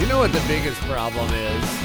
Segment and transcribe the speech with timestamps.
[0.00, 1.78] You know what the biggest problem is?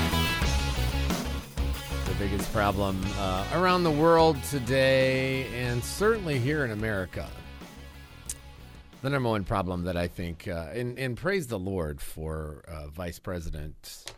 [2.05, 7.27] The biggest problem uh, around the world today, and certainly here in America.
[9.01, 12.87] The number one problem that I think, uh, and, and praise the Lord for uh,
[12.87, 14.13] Vice President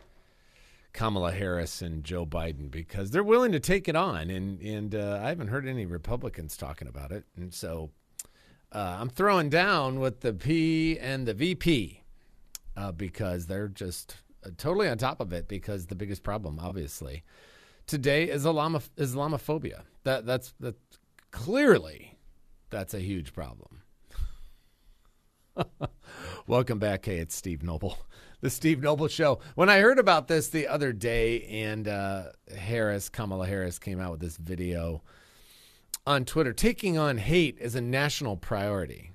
[0.92, 5.18] Kamala Harris and Joe Biden because they're willing to take it on, and and uh,
[5.20, 7.90] I haven't heard any Republicans talking about it, and so
[8.70, 12.04] uh, I'm throwing down with the P and the VP
[12.78, 15.48] uh, because they're just uh, totally on top of it.
[15.48, 17.24] Because the biggest problem, obviously,
[17.86, 19.82] today is Islam- Islamophobia.
[20.04, 20.76] That that's that
[21.30, 22.18] clearly
[22.70, 23.82] that's a huge problem.
[26.46, 27.04] Welcome back.
[27.04, 27.98] Hey, it's Steve Noble,
[28.40, 29.40] the Steve Noble Show.
[29.56, 34.12] When I heard about this the other day, and uh, Harris, Kamala Harris, came out
[34.12, 35.02] with this video
[36.06, 39.10] on Twitter, taking on hate is a national priority.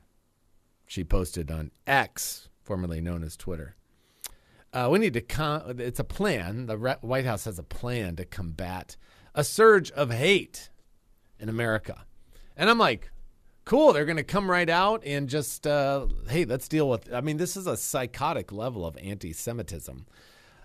[0.85, 3.75] She posted on X, formerly known as Twitter.
[4.71, 5.75] Uh, we need to.
[5.77, 6.65] It's a plan.
[6.65, 8.97] The Re- White House has a plan to combat
[9.35, 10.69] a surge of hate
[11.39, 12.05] in America,
[12.57, 13.11] and I'm like,
[13.65, 13.93] cool.
[13.93, 17.13] They're going to come right out and just, uh, hey, let's deal with.
[17.13, 20.05] I mean, this is a psychotic level of anti-Semitism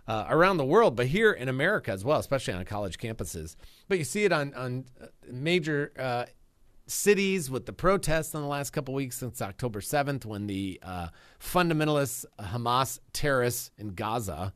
[0.06, 3.56] uh, around the world, but here in America as well, especially on college campuses.
[3.88, 6.24] But you see it on on uh, major uh,
[6.88, 11.08] cities with the protests in the last couple weeks since October seventh, when the uh,
[11.40, 14.52] fundamentalist Hamas terrorists in Gaza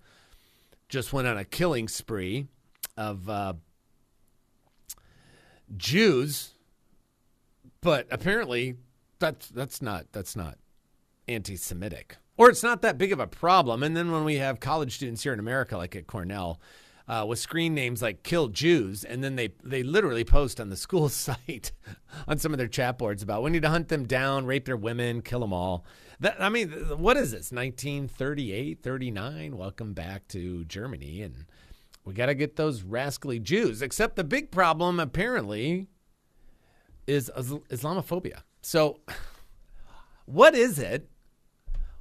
[0.89, 2.47] just went on a killing spree
[2.97, 3.55] of uh,
[5.77, 6.55] Jews.
[7.81, 8.77] But apparently,
[9.19, 10.59] that's that's not that's not
[11.29, 13.83] anti-Semitic or it's not that big of a problem.
[13.83, 16.61] And then when we have college students here in America, like at Cornell,
[17.13, 20.77] uh, with screen names like "Kill Jews," and then they they literally post on the
[20.77, 21.73] school site
[22.27, 24.79] on some of their chat boards about we need to hunt them down, rape their
[24.79, 25.85] women, kill them all.
[26.21, 27.53] That I mean, what is this?
[27.53, 29.59] 1938, 39.
[29.59, 31.45] Welcome back to Germany, and
[32.07, 33.83] we got to get those rascally Jews.
[33.83, 35.89] Except the big problem apparently
[37.07, 38.41] is Islamophobia.
[38.63, 39.01] So,
[40.25, 41.11] what is it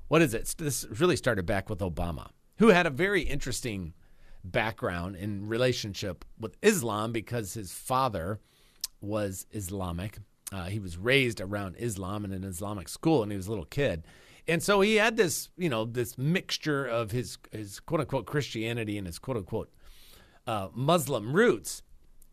[0.08, 0.56] what is it?
[0.58, 2.30] This really started back with Obama,
[2.60, 3.94] who had a very interesting
[4.44, 8.40] background in relationship with Islam because his father
[9.00, 10.18] was Islamic.
[10.52, 13.66] Uh, he was raised around Islam in an Islamic school, and he was a little
[13.66, 14.04] kid,
[14.48, 18.98] and so he had this, you know, this mixture of his his quote unquote Christianity
[18.98, 19.72] and his quote unquote
[20.48, 21.84] uh, Muslim roots,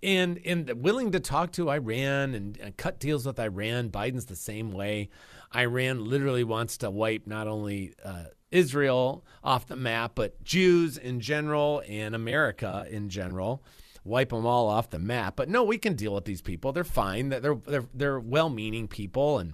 [0.02, 3.90] and and willing to talk to Iran and, and cut deals with Iran.
[3.90, 5.10] Biden's the same way.
[5.54, 11.20] Iran literally wants to wipe not only uh, Israel off the map, but Jews in
[11.20, 13.62] general and America in general.
[14.04, 15.36] Wipe them all off the map.
[15.36, 16.72] But no, we can deal with these people.
[16.72, 17.28] They're fine.
[17.28, 19.52] They're they're they're well-meaning people, and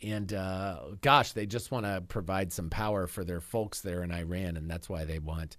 [0.00, 4.12] and uh, gosh, they just want to provide some power for their folks there in
[4.12, 5.56] Iran, and that's why they want.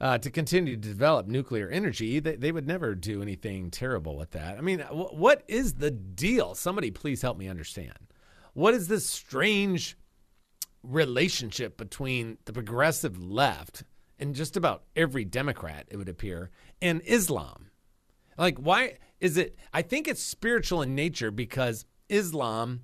[0.00, 4.30] Uh, to continue to develop nuclear energy, they, they would never do anything terrible with
[4.30, 4.56] that.
[4.56, 6.54] I mean, w- what is the deal?
[6.54, 7.98] Somebody please help me understand.
[8.52, 9.96] What is this strange
[10.82, 13.84] relationship between the progressive left
[14.18, 16.50] and just about every Democrat, it would appear,
[16.82, 17.70] and Islam?
[18.36, 19.58] Like, why is it?
[19.72, 22.82] I think it's spiritual in nature because Islam,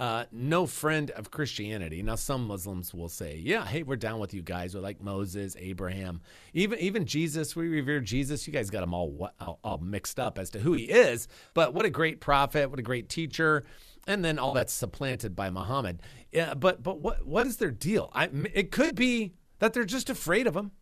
[0.00, 2.02] uh, no friend of Christianity.
[2.02, 4.74] Now, some Muslims will say, "Yeah, hey, we're down with you guys.
[4.74, 6.20] We're like Moses, Abraham,
[6.54, 7.54] even even Jesus.
[7.54, 8.46] We revere Jesus.
[8.46, 11.28] You guys got all all, all mixed up as to who he is.
[11.54, 12.70] But what a great prophet!
[12.70, 13.64] What a great teacher!"
[14.06, 16.00] And then all that's supplanted by Muhammad.
[16.32, 18.10] Yeah, but but what what is their deal?
[18.14, 20.72] I, it could be that they're just afraid of him.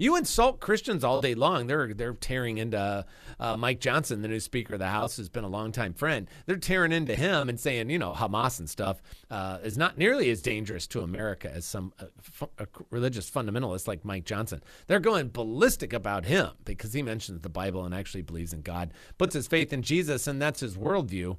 [0.00, 1.66] You insult Christians all day long.
[1.66, 3.04] They're they're tearing into
[3.38, 6.26] uh, Mike Johnson, the new Speaker of the House, who's been a longtime friend.
[6.46, 10.30] They're tearing into him and saying, you know, Hamas and stuff uh, is not nearly
[10.30, 12.48] as dangerous to America as some uh, f-
[12.88, 14.62] religious fundamentalists like Mike Johnson.
[14.86, 18.94] They're going ballistic about him because he mentions the Bible and actually believes in God,
[19.18, 21.36] puts his faith in Jesus, and that's his worldview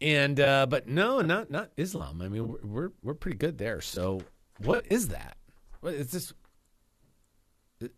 [0.00, 2.20] and uh, but no, not not Islam.
[2.22, 3.80] I mean, we're, we're pretty good there.
[3.80, 4.20] So
[4.62, 5.36] what is that?
[5.80, 6.32] What is this?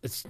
[0.03, 0.25] It's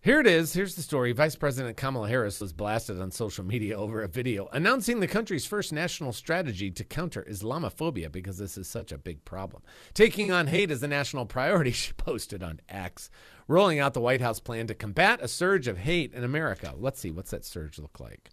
[0.00, 0.52] Here it is.
[0.52, 1.10] Here's the story.
[1.12, 5.46] Vice President Kamala Harris was blasted on social media over a video announcing the country's
[5.46, 9.62] first national strategy to counter Islamophobia because this is such a big problem.
[9.94, 13.10] Taking on hate as a national priority, she posted on X,
[13.48, 16.74] rolling out the White House plan to combat a surge of hate in America.
[16.76, 18.30] Let's see, what's that surge look like?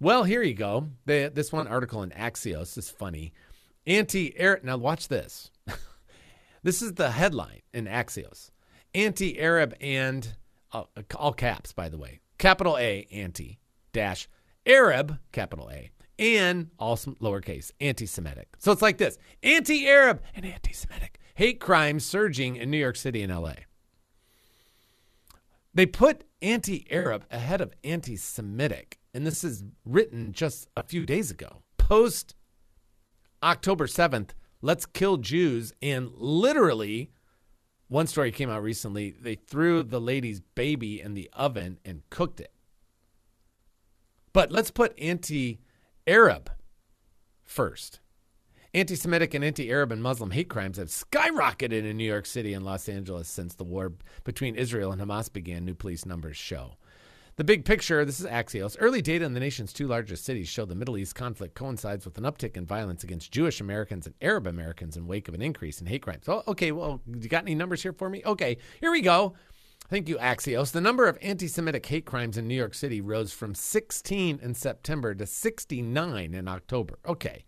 [0.00, 0.90] Well, here you go.
[1.06, 3.32] The, this one article in Axios is funny.
[3.86, 4.62] Anti Arab.
[4.62, 5.50] Now, watch this.
[6.62, 8.50] this is the headline in Axios
[8.94, 10.36] Anti Arab and,
[10.72, 10.84] uh,
[11.16, 13.58] all caps, by the way, capital A, anti,
[13.92, 14.28] dash,
[14.64, 18.48] Arab, capital A, and all lowercase, anti Semitic.
[18.58, 21.18] So it's like this anti Arab and anti Semitic.
[21.34, 23.54] Hate crimes surging in New York City and LA.
[25.74, 28.97] They put anti Arab ahead of anti Semitic.
[29.14, 31.62] And this is written just a few days ago.
[31.76, 32.34] Post
[33.42, 35.72] October 7th, let's kill Jews.
[35.80, 37.10] And literally,
[37.88, 39.14] one story came out recently.
[39.18, 42.52] They threw the lady's baby in the oven and cooked it.
[44.32, 45.60] But let's put anti
[46.06, 46.50] Arab
[47.44, 48.00] first.
[48.74, 52.52] Anti Semitic and anti Arab and Muslim hate crimes have skyrocketed in New York City
[52.52, 53.94] and Los Angeles since the war
[54.24, 56.76] between Israel and Hamas began, new police numbers show.
[57.38, 58.76] The big picture this is Axios.
[58.80, 62.18] Early data in the nation's two largest cities show the Middle East conflict coincides with
[62.18, 65.80] an uptick in violence against Jewish Americans and Arab Americans in wake of an increase
[65.80, 66.24] in hate crimes.
[66.26, 68.22] Oh, okay, well, you got any numbers here for me?
[68.26, 69.34] Okay, here we go.
[69.88, 70.72] Thank you, Axios.
[70.72, 74.54] The number of anti Semitic hate crimes in New York City rose from 16 in
[74.54, 76.98] September to 69 in October.
[77.06, 77.44] Okay.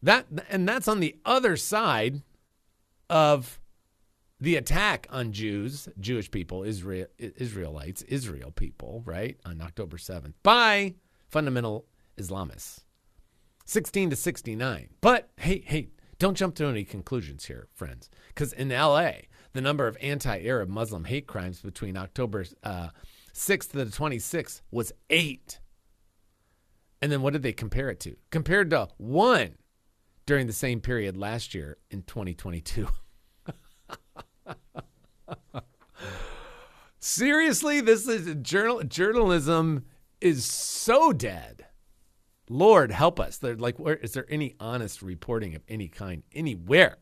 [0.00, 2.22] That and that's on the other side
[3.10, 3.58] of
[4.40, 10.94] the attack on Jews, Jewish people, Israel, Israelites, Israel people, right, on October 7th by
[11.28, 11.86] fundamental
[12.16, 12.84] Islamists.
[13.64, 14.88] 16 to 69.
[15.00, 15.88] But hey, hey,
[16.18, 19.12] don't jump to any conclusions here, friends, because in LA,
[19.52, 22.88] the number of anti Arab Muslim hate crimes between October uh,
[23.34, 25.60] 6th to the 26th was eight.
[27.02, 28.16] And then what did they compare it to?
[28.30, 29.56] Compared to one
[30.26, 32.88] during the same period last year in 2022.
[36.98, 39.84] Seriously, this is journal journalism
[40.20, 41.66] is so dead.
[42.50, 43.38] Lord help us.
[43.38, 46.98] They're like, where is there any honest reporting of any kind anywhere?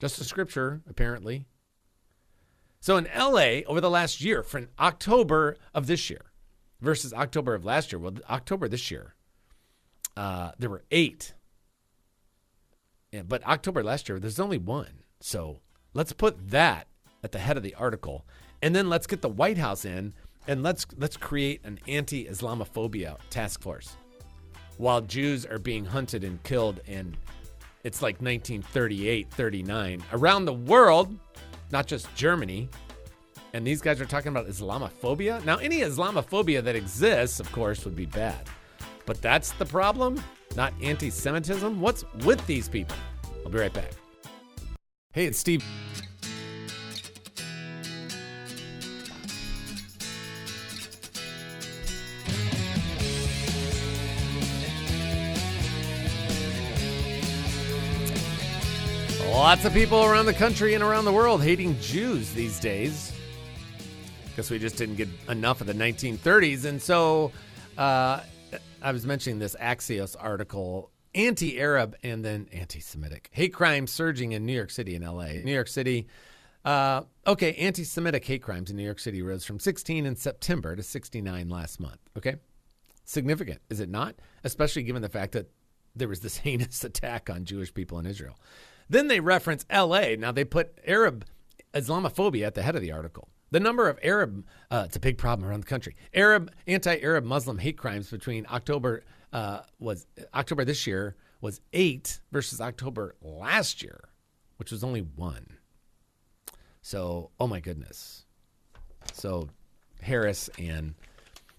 [0.00, 1.44] Just a scripture, apparently.
[2.80, 6.32] So in LA, over the last year, from October of this year
[6.80, 9.14] versus October of last year, well, October this year,
[10.16, 11.34] uh, there were eight
[13.12, 15.02] yeah, but October last year, there's only one.
[15.20, 15.60] So
[15.94, 16.86] let's put that
[17.22, 18.24] at the head of the article,
[18.62, 20.14] and then let's get the White House in,
[20.46, 23.96] and let's let's create an anti-Islamophobia task force,
[24.76, 27.16] while Jews are being hunted and killed, and
[27.84, 31.16] it's like 1938, 39 around the world,
[31.70, 32.68] not just Germany.
[33.54, 35.42] And these guys are talking about Islamophobia.
[35.42, 38.46] Now, any Islamophobia that exists, of course, would be bad.
[39.06, 40.22] But that's the problem
[40.58, 41.80] not anti Semitism?
[41.80, 42.96] What's with these people?
[43.44, 43.92] I'll be right back.
[45.18, 45.64] Hey, it's Steve.
[59.28, 63.12] Lots of people around the country and around the world hating Jews these days.
[64.36, 66.64] Guess we just didn't get enough of the 1930s.
[66.64, 67.32] And so
[67.76, 68.20] uh,
[68.80, 73.28] I was mentioning this Axios article anti Arab and then anti Semitic.
[73.32, 75.32] Hate crimes surging in New York City and LA.
[75.44, 76.06] New York City,
[76.64, 80.76] uh, okay, anti Semitic hate crimes in New York City rose from 16 in September
[80.76, 81.98] to 69 last month.
[82.16, 82.36] Okay.
[83.04, 84.16] Significant, is it not?
[84.44, 85.50] Especially given the fact that
[85.96, 88.38] there was this heinous attack on Jewish people in Israel.
[88.88, 90.14] Then they reference LA.
[90.18, 91.24] Now they put Arab
[91.74, 93.28] Islamophobia at the head of the article.
[93.50, 95.96] The number of Arab, uh, it's a big problem around the country.
[96.12, 102.60] Arab, anti-Arab Muslim hate crimes between October uh, was October this year was eight versus
[102.60, 104.08] October last year,
[104.56, 105.58] which was only one.
[106.82, 108.24] So, oh my goodness.
[109.12, 109.48] So,
[110.00, 110.94] Harris and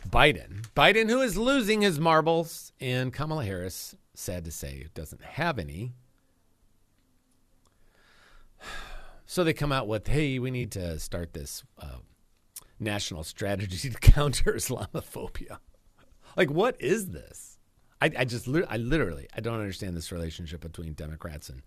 [0.10, 5.60] Biden, Biden who is losing his marbles, and Kamala Harris, sad to say, doesn't have
[5.60, 5.94] any.
[9.26, 12.00] So they come out with, hey, we need to start this uh,
[12.80, 15.60] national strategy to counter Islamophobia.
[16.36, 17.49] like, what is this?
[18.01, 21.62] I, I just, I literally, I don't understand this relationship between Democrats and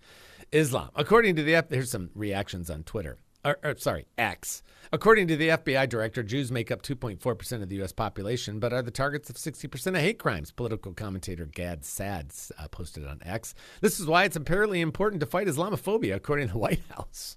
[0.50, 0.90] Islam.
[0.94, 3.18] According to the, F, here's some reactions on Twitter.
[3.44, 4.62] Or, or, sorry, X.
[4.92, 7.92] According to the FBI director, Jews make up 2.4% of the U.S.
[7.92, 10.52] population, but are the targets of 60% of hate crimes.
[10.52, 13.54] Political commentator Gad Saad uh, posted on X.
[13.80, 17.36] This is why it's apparently important to fight Islamophobia, according to the White House.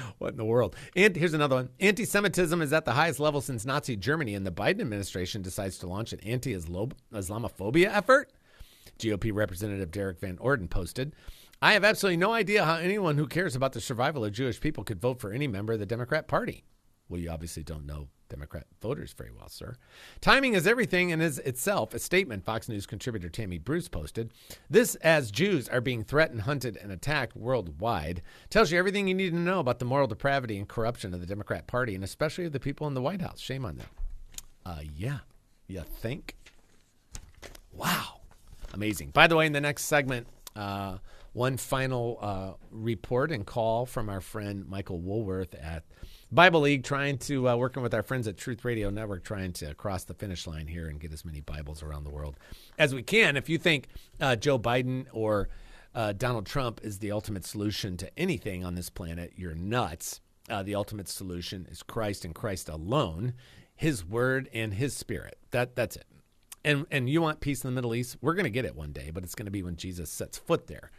[0.18, 0.76] what in the world?
[0.96, 1.70] And here's another one.
[1.80, 5.78] Anti Semitism is at the highest level since Nazi Germany, and the Biden administration decides
[5.78, 8.32] to launch an anti Islamophobia effort.
[8.98, 11.14] GOP Representative Derrick Van Orden posted
[11.62, 14.82] I have absolutely no idea how anyone who cares about the survival of Jewish people
[14.82, 16.64] could vote for any member of the Democrat Party.
[17.08, 19.76] Well, you obviously don't know Democrat voters very well, sir.
[20.22, 24.32] Timing is everything and is itself a statement, Fox News contributor Tammy Bruce posted.
[24.70, 29.30] This, as Jews are being threatened, hunted, and attacked worldwide, tells you everything you need
[29.30, 32.52] to know about the moral depravity and corruption of the Democrat Party, and especially of
[32.52, 33.38] the people in the White House.
[33.38, 33.88] Shame on them.
[34.64, 35.18] Uh, yeah.
[35.66, 36.36] You think?
[37.72, 38.20] Wow.
[38.72, 39.10] Amazing.
[39.10, 40.98] By the way, in the next segment, uh,
[41.32, 45.84] one final uh, report and call from our friend Michael Woolworth at
[46.32, 49.74] Bible League trying to uh, working with our friends at Truth Radio Network, trying to
[49.74, 52.38] cross the finish line here and get as many Bibles around the world
[52.78, 53.36] as we can.
[53.36, 55.50] If you think uh, Joe Biden or
[55.94, 60.22] uh, Donald Trump is the ultimate solution to anything on this planet, you're nuts.
[60.48, 63.34] Uh, the ultimate solution is Christ and Christ alone,
[63.76, 65.38] His Word and His Spirit.
[65.50, 66.06] That that's it.
[66.64, 68.16] And and you want peace in the Middle East?
[68.22, 70.38] We're going to get it one day, but it's going to be when Jesus sets
[70.38, 70.90] foot there,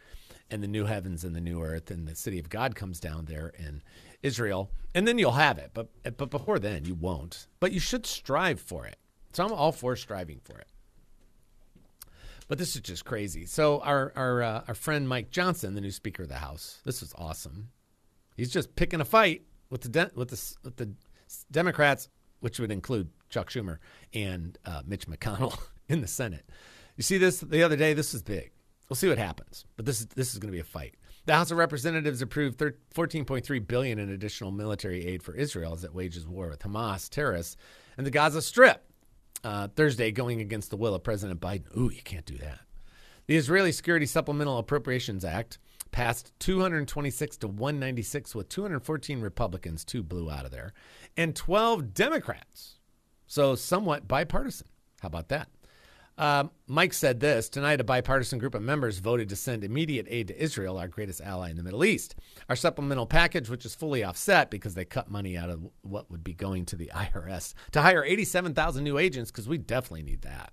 [0.48, 3.24] and the new heavens and the new earth, and the city of God comes down
[3.24, 3.82] there, and
[4.24, 5.70] Israel, and then you'll have it.
[5.74, 7.46] But but before then, you won't.
[7.60, 8.96] But you should strive for it.
[9.32, 10.66] So I'm all for striving for it.
[12.48, 13.46] But this is just crazy.
[13.46, 17.02] So our our uh, our friend Mike Johnson, the new Speaker of the House, this
[17.02, 17.68] is awesome.
[18.36, 20.90] He's just picking a fight with the de- with the with the
[21.50, 22.08] Democrats,
[22.40, 23.78] which would include Chuck Schumer
[24.14, 26.48] and uh, Mitch McConnell in the Senate.
[26.96, 27.92] You see this the other day.
[27.92, 28.52] This is big.
[28.88, 29.66] We'll see what happens.
[29.76, 30.94] But this is this is going to be a fight.
[31.26, 35.94] The House of Representatives approved 14.3 billion in additional military aid for Israel as it
[35.94, 37.56] wages war with Hamas terrorists
[37.96, 38.84] and the Gaza Strip.
[39.42, 41.64] Uh, Thursday, going against the will of President Biden.
[41.76, 42.60] Ooh, you can't do that.
[43.26, 45.58] The Israeli Security Supplemental Appropriations Act
[45.92, 50.72] passed 226 to 196 with 214 Republicans, two blew out of there,
[51.16, 52.76] and 12 Democrats.
[53.26, 54.68] So somewhat bipartisan.
[55.00, 55.48] How about that?
[56.16, 60.28] Uh, Mike said this Tonight, a bipartisan group of members voted to send immediate aid
[60.28, 62.14] to Israel, our greatest ally in the Middle East.
[62.48, 66.22] Our supplemental package, which is fully offset because they cut money out of what would
[66.22, 70.52] be going to the IRS to hire 87,000 new agents, because we definitely need that,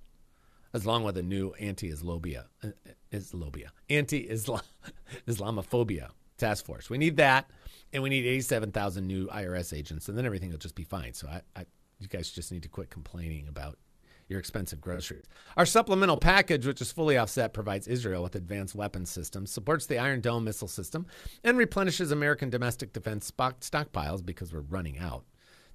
[0.73, 2.69] as long with a new anti Islobia, uh,
[3.13, 4.27] Islobia, anti
[5.27, 6.89] Islamophobia task force.
[6.89, 7.51] We need that,
[7.93, 11.13] and we need 87,000 new IRS agents, and then everything will just be fine.
[11.13, 11.65] So I, I
[11.99, 13.77] you guys just need to quit complaining about
[14.31, 15.25] your expensive groceries.
[15.57, 19.99] Our supplemental package, which is fully offset, provides Israel with advanced weapons systems, supports the
[19.99, 21.05] Iron Dome missile system,
[21.43, 25.25] and replenishes American domestic defense stockpiles because we're running out.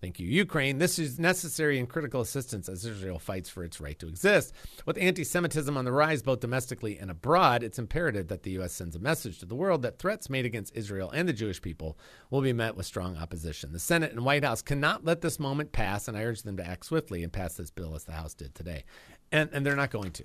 [0.06, 0.78] Thank you, Ukraine.
[0.78, 4.54] This is necessary and critical assistance as Israel fights for its right to exist.
[4.84, 8.72] With anti Semitism on the rise both domestically and abroad, it's imperative that the U.S.
[8.72, 11.98] sends a message to the world that threats made against Israel and the Jewish people
[12.30, 13.72] will be met with strong opposition.
[13.72, 16.64] The Senate and White House cannot let this moment pass, and I urge them to
[16.64, 18.84] act swiftly and pass this bill as the House did today.
[19.32, 20.24] And, and they're not going to.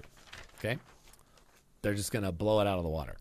[0.59, 0.77] Okay?
[1.81, 3.15] They're just going to blow it out of the water.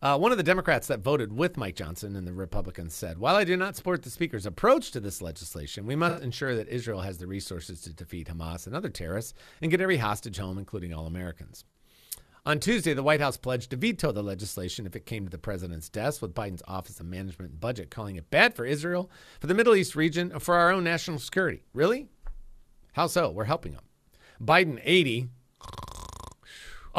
[0.00, 3.34] Uh, one of the Democrats that voted with Mike Johnson and the Republicans said, While
[3.34, 7.00] I do not support the Speaker's approach to this legislation, we must ensure that Israel
[7.00, 10.94] has the resources to defeat Hamas and other terrorists and get every hostage home, including
[10.94, 11.64] all Americans.
[12.46, 15.36] On Tuesday, the White House pledged to veto the legislation if it came to the
[15.36, 19.48] president's desk, with Biden's Office of Management and Budget calling it bad for Israel, for
[19.48, 21.64] the Middle East region, and for our own national security.
[21.74, 22.06] Really?
[22.92, 23.30] How so?
[23.30, 23.82] We're helping them.
[24.40, 25.28] Biden 80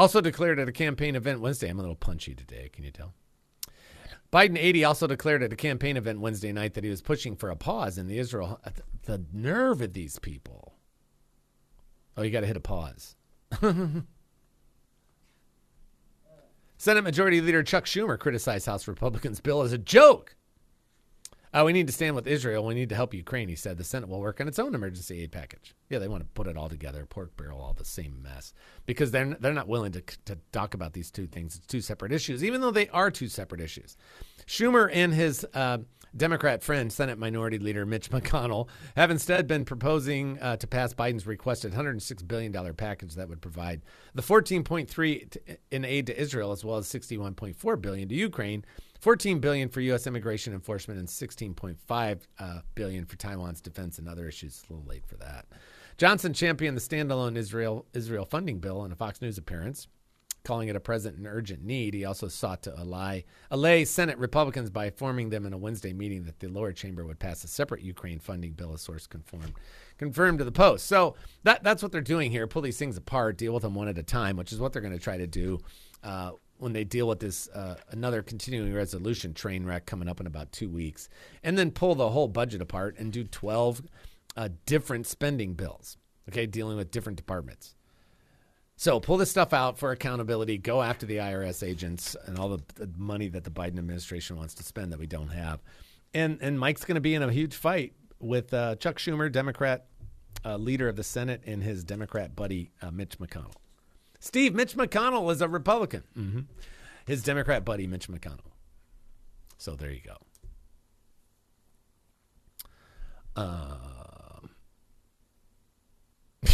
[0.00, 1.68] also declared at a campaign event Wednesday.
[1.68, 3.12] I'm a little punchy today, can you tell?
[4.32, 7.50] Biden 80 also declared at a campaign event Wednesday night that he was pushing for
[7.50, 8.58] a pause in the Israel.
[9.02, 10.76] The nerve of these people.
[12.16, 13.14] Oh, you got to hit a pause.
[16.78, 20.34] Senate Majority Leader Chuck Schumer criticized House Republicans' bill as a joke.
[21.52, 22.64] Uh, we need to stand with Israel.
[22.64, 23.76] We need to help Ukraine, he said.
[23.76, 25.74] The Senate will work on its own emergency aid package.
[25.88, 28.54] Yeah, they want to put it all together, pork barrel, all the same mess,
[28.86, 31.56] because they're, they're not willing to, to talk about these two things.
[31.56, 33.96] It's two separate issues, even though they are two separate issues.
[34.46, 35.78] Schumer and his uh,
[36.16, 41.26] Democrat friend, Senate Minority Leader Mitch McConnell, have instead been proposing uh, to pass Biden's
[41.26, 43.82] requested $106 billion package that would provide
[44.14, 48.64] the 14.3 in aid to Israel as well as 61.4 billion to Ukraine
[49.00, 50.06] 14 billion for U.S.
[50.06, 54.62] immigration enforcement and 16.5 uh, billion for Taiwan's defense and other issues.
[54.68, 55.46] A little late for that.
[55.96, 59.86] Johnson championed the standalone Israel Israel funding bill in a Fox News appearance,
[60.44, 61.94] calling it a present and urgent need.
[61.94, 66.24] He also sought to ally, allay Senate Republicans by informing them in a Wednesday meeting
[66.24, 69.52] that the lower chamber would pass a separate Ukraine funding bill, a source confirmed
[69.98, 70.86] confirmed to the Post.
[70.86, 73.88] So that that's what they're doing here: pull these things apart, deal with them one
[73.88, 75.58] at a time, which is what they're going to try to do.
[76.02, 80.26] Uh, when they deal with this uh, another continuing resolution train wreck coming up in
[80.26, 81.08] about two weeks,
[81.42, 83.82] and then pull the whole budget apart and do 12
[84.36, 85.96] uh, different spending bills,
[86.28, 87.74] okay, dealing with different departments.
[88.76, 90.56] So pull this stuff out for accountability.
[90.56, 94.54] Go after the IRS agents and all the, the money that the Biden administration wants
[94.54, 95.60] to spend that we don't have.
[96.14, 99.86] And and Mike's going to be in a huge fight with uh, Chuck Schumer, Democrat
[100.44, 103.52] uh, leader of the Senate, and his Democrat buddy uh, Mitch McConnell.
[104.20, 106.04] Steve, Mitch McConnell is a Republican.
[106.16, 106.40] Mm-hmm.
[107.06, 108.52] His Democrat buddy Mitch McConnell.
[109.58, 110.16] So there you go.
[113.34, 113.76] Uh,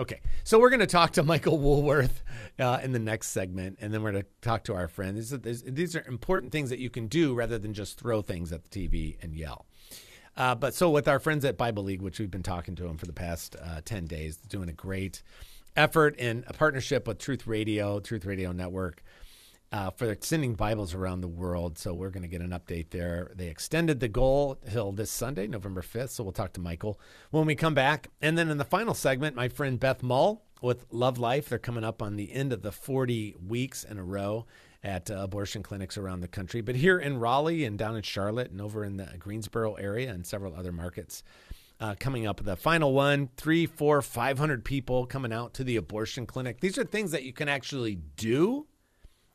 [0.00, 2.22] Okay, so we're going to talk to Michael Woolworth
[2.60, 5.16] uh, in the next segment, and then we're going to talk to our friend.
[5.16, 8.52] These are, these are important things that you can do rather than just throw things
[8.52, 9.66] at the TV and yell.
[10.36, 12.96] Uh, but so with our friends at Bible League, which we've been talking to them
[12.96, 15.24] for the past uh, 10 days, doing a great
[15.78, 19.00] effort in a partnership with Truth Radio, Truth Radio Network,
[19.70, 21.78] uh, for sending Bibles around the world.
[21.78, 23.30] So we're going to get an update there.
[23.36, 26.10] They extended the goal till this Sunday, November 5th.
[26.10, 26.98] So we'll talk to Michael
[27.30, 28.08] when we come back.
[28.20, 31.48] And then in the final segment, my friend Beth Mull with Love Life.
[31.48, 34.46] They're coming up on the end of the 40 weeks in a row
[34.82, 36.60] at uh, abortion clinics around the country.
[36.60, 40.26] But here in Raleigh and down in Charlotte and over in the Greensboro area and
[40.26, 41.22] several other markets.
[41.80, 45.76] Uh, coming up, the final one, three, four, five hundred people coming out to the
[45.76, 46.60] abortion clinic.
[46.60, 48.66] These are things that you can actually do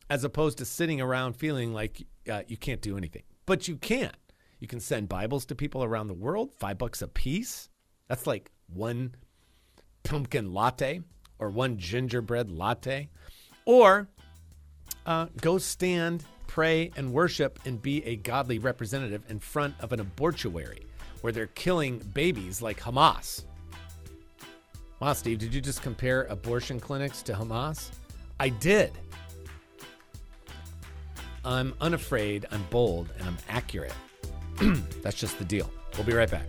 [0.10, 3.24] as opposed to sitting around feeling like uh, you can't do anything.
[3.46, 4.12] But you can.
[4.60, 7.70] You can send Bibles to people around the world, five bucks a piece.
[8.10, 9.16] That's like one
[10.04, 11.02] pumpkin latte
[11.40, 13.10] or one gingerbread latte.
[13.66, 14.10] Or
[15.06, 20.02] uh, go stand, pray, and worship and be a godly representative in front of an
[20.02, 20.86] abortuary
[21.24, 23.46] where they're killing babies like Hamas.
[25.00, 27.92] Wow, Steve, did you just compare abortion clinics to Hamas?
[28.42, 28.92] I did.
[31.46, 33.94] I'm unafraid, I'm bold, and I'm accurate.
[35.02, 35.72] That's just the deal.
[35.96, 36.46] We'll be right back.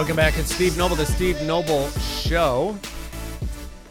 [0.00, 0.38] Welcome back.
[0.38, 2.74] It's Steve Noble, the Steve Noble Show.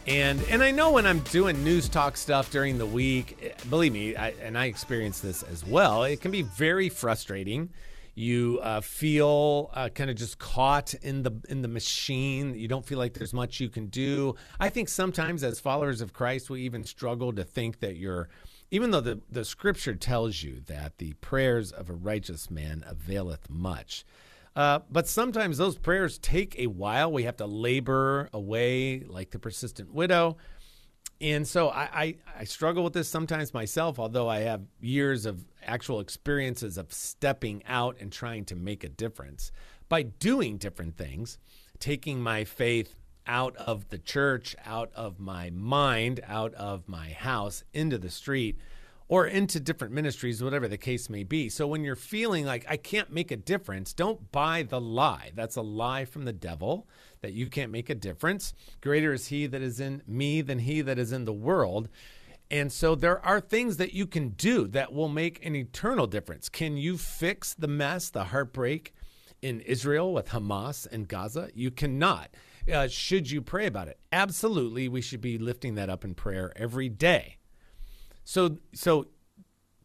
[0.08, 4.16] And and I know when I'm doing news talk stuff during the week, believe me,
[4.16, 7.70] I, and I experience this as well, it can be very frustrating
[8.16, 12.56] you uh, feel uh, kind of just caught in the in the machine.
[12.56, 14.34] You don't feel like there's much you can do.
[14.60, 18.30] I think sometimes as followers of Christ, we even struggle to think that you're,
[18.72, 23.48] even though the, the scripture tells you that the prayers of a righteous man availeth
[23.48, 24.06] much.
[24.56, 27.12] Uh, but sometimes those prayers take a while.
[27.12, 30.38] We have to labor away, like the persistent widow.
[31.22, 35.44] And so I, I, I, struggle with this sometimes myself, although I have years of
[35.62, 39.52] actual experiences of stepping out and trying to make a difference
[39.90, 41.38] by doing different things,
[41.78, 42.96] taking my faith
[43.28, 48.58] out of the church, out of my mind, out of my house, into the street,
[49.10, 51.50] or into different ministries, whatever the case may be.
[51.50, 55.32] So when you're feeling like I can't make a difference, don't buy the lie.
[55.36, 56.88] That's a lie from the devil
[57.22, 58.54] that you can't make a difference.
[58.82, 61.90] Greater is he that is in me than he that is in the world.
[62.52, 66.48] And so there are things that you can do that will make an eternal difference.
[66.48, 68.94] Can you fix the mess, the heartbreak
[69.42, 71.50] in Israel with Hamas and Gaza?
[71.56, 72.30] You cannot.
[72.72, 74.00] Uh, should you pray about it?
[74.12, 74.88] Absolutely.
[74.88, 77.39] We should be lifting that up in prayer every day.
[78.30, 79.08] So, so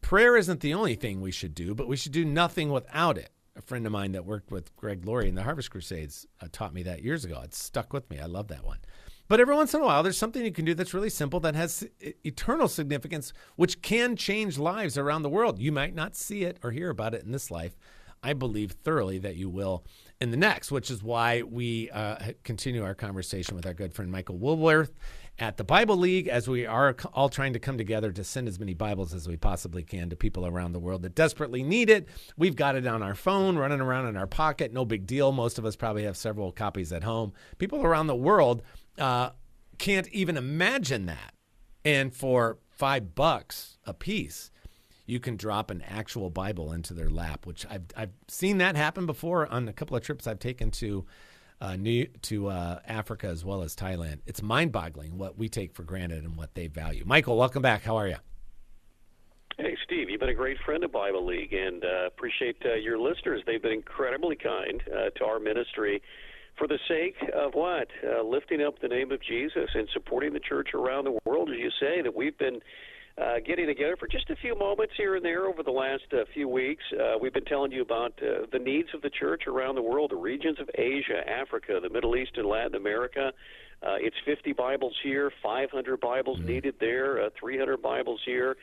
[0.02, 3.30] prayer isn't the only thing we should do, but we should do nothing without it
[3.56, 6.74] a friend of mine that worked with Greg Laurie in the Harvest Crusades uh, taught
[6.74, 7.40] me that years ago.
[7.42, 8.18] It stuck with me.
[8.18, 8.80] I love that one.
[9.28, 11.54] But every once in a while, there's something you can do that's really simple that
[11.54, 11.88] has
[12.22, 15.58] eternal significance, which can change lives around the world.
[15.58, 17.78] You might not see it or hear about it in this life.
[18.22, 19.84] I believe thoroughly that you will
[20.20, 24.10] in the next, which is why we uh, continue our conversation with our good friend
[24.10, 24.92] Michael Woolworth
[25.38, 28.60] at the Bible League as we are all trying to come together to send as
[28.60, 32.08] many Bibles as we possibly can to people around the world that desperately need it.
[32.36, 34.72] We've got it on our phone, running around in our pocket.
[34.72, 35.32] No big deal.
[35.32, 37.32] Most of us probably have several copies at home.
[37.58, 38.62] People around the world
[38.98, 39.30] uh,
[39.78, 41.34] can't even imagine that.
[41.84, 44.50] And for five bucks a piece,
[45.04, 49.04] you can drop an actual Bible into their lap, which I've, I've seen that happen
[49.04, 51.04] before on a couple of trips I've taken to
[51.64, 54.18] uh, New, to uh, Africa as well as Thailand.
[54.26, 57.04] It's mind boggling what we take for granted and what they value.
[57.06, 57.82] Michael, welcome back.
[57.82, 58.16] How are you?
[59.56, 62.98] Hey, Steve, you've been a great friend of Bible League and uh, appreciate uh, your
[62.98, 63.42] listeners.
[63.46, 66.02] They've been incredibly kind uh, to our ministry
[66.58, 67.88] for the sake of what?
[68.04, 71.56] Uh, lifting up the name of Jesus and supporting the church around the world, as
[71.58, 72.60] you say, that we've been
[73.16, 76.24] uh, getting together for just a few moments here and there over the last uh,
[76.32, 76.82] few weeks.
[76.92, 80.10] Uh, we've been telling you about uh, the needs of the church around the world,
[80.10, 83.32] the regions of Asia, Africa, the Middle East, and Latin America.
[83.82, 86.48] Uh, it's 50 Bibles here, 500 Bibles mm-hmm.
[86.48, 88.56] needed there, uh, 300 Bibles here.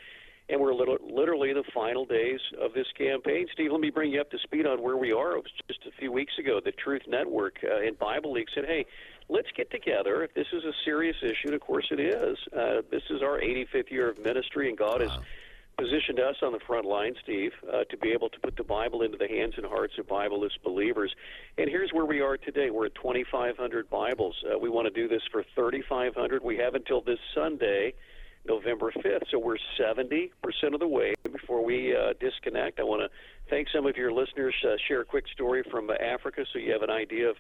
[0.50, 3.48] And we're literally in the final days of this campaign.
[3.54, 5.38] Steve, let me bring you up to speed on where we are.
[5.38, 6.60] It was just a few weeks ago.
[6.64, 8.86] The Truth Network uh, and Bible League said, hey,
[9.32, 10.24] let's get together.
[10.24, 13.40] If this is a serious issue, and of course it is, uh, this is our
[13.40, 15.08] 85th year of ministry, and God wow.
[15.08, 15.18] has
[15.78, 19.02] positioned us on the front line, Steve, uh, to be able to put the Bible
[19.02, 21.16] into the hands and hearts of Bibleless believers.
[21.58, 22.70] And here's where we are today.
[22.70, 24.36] We're at 2,500 Bibles.
[24.46, 26.44] Uh, we want to do this for 3,500.
[26.44, 27.94] We have until this Sunday.
[28.44, 29.22] November 5th.
[29.30, 30.32] So we're 70%
[30.74, 32.80] of the way before we uh, disconnect.
[32.80, 33.10] I want to
[33.52, 34.56] thank some of your listeners.
[34.66, 37.36] Uh, share a quick story from uh, Africa so you have an idea of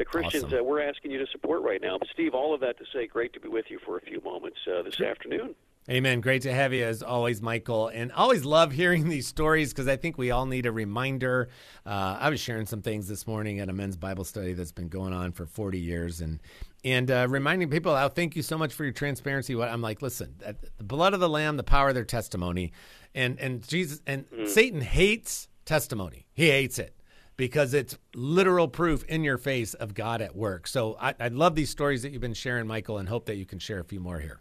[0.00, 0.64] the Christians awesome.
[0.64, 1.98] we're asking you to support right now.
[1.98, 4.18] But Steve, all of that to say, great to be with you for a few
[4.22, 5.54] moments uh, this afternoon.
[5.90, 6.22] Amen.
[6.22, 7.88] Great to have you as always, Michael.
[7.88, 11.50] And always love hearing these stories because I think we all need a reminder.
[11.84, 14.88] Uh, I was sharing some things this morning at a men's Bible study that's been
[14.88, 16.40] going on for 40 years, and
[16.82, 19.54] and uh, reminding people, oh, thank you so much for your transparency.
[19.54, 22.72] What I'm like, listen, the blood of the Lamb, the power of their testimony,
[23.14, 24.48] and and Jesus and mm.
[24.48, 26.26] Satan hates testimony.
[26.32, 26.94] He hates it
[27.40, 30.66] because it's literal proof in your face of God at work.
[30.66, 33.46] So I, I love these stories that you've been sharing, Michael, and hope that you
[33.46, 34.38] can share a few more here.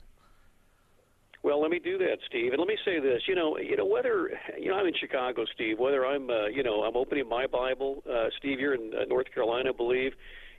[1.41, 2.51] Well, let me do that, Steve.
[2.51, 3.21] And let me say this.
[3.25, 5.79] You know, you know whether you know I'm in Chicago, Steve.
[5.79, 8.59] Whether I'm, uh, you know, I'm opening my Bible, uh, Steve.
[8.59, 10.11] You're in uh, North Carolina, I believe.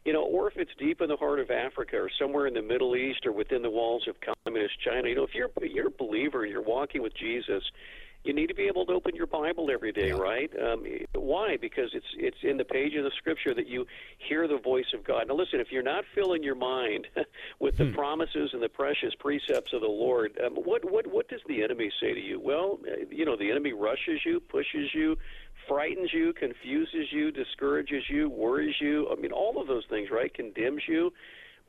[0.07, 2.63] You know, or if it's deep in the heart of Africa, or somewhere in the
[2.63, 5.11] Middle East, or within the walls of communist China.
[5.11, 7.63] You know, if you're you're a believer, and you're walking with Jesus
[8.25, 10.15] you need to be able to open your Bible every day, yeah.
[10.15, 10.51] right?
[10.63, 11.57] Um, why?
[11.61, 13.87] Because it's it's in the page of the Scripture that you
[14.19, 15.29] hear the voice of God.
[15.29, 17.07] Now, listen, if you're not filling your mind
[17.61, 17.95] with the hmm.
[17.95, 21.91] promises and the precious precepts of the Lord, um, what what what does the enemy
[22.01, 22.39] say to you?
[22.41, 25.17] Well, uh, you know, the enemy rushes you, pushes you,
[25.67, 29.09] frightens you, confuses you, discourages you, worries you.
[29.11, 30.33] I mean, all of those things, right?
[30.33, 31.13] Condemns you.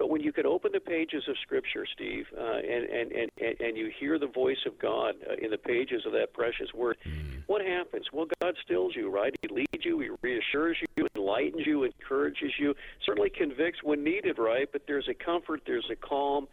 [0.01, 3.77] But when you can open the pages of Scripture, Steve, uh, and, and, and, and
[3.77, 7.43] you hear the voice of God uh, in the pages of that precious word, mm.
[7.45, 8.07] what happens?
[8.11, 9.31] Well, God stills you, right?
[9.43, 12.73] He leads you, He reassures you, enlightens you, encourages you,
[13.05, 14.67] certainly convicts when needed, right?
[14.71, 16.47] But there's a comfort, there's a calm,